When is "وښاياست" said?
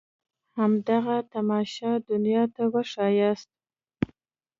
2.73-3.49